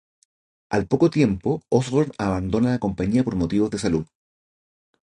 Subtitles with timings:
[0.71, 4.07] Al poco tiempo Osborne abandona la compañía por motivos de salud.